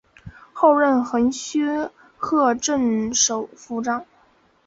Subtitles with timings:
[0.51, 1.63] 后任横须
[2.17, 4.03] 贺镇守府长。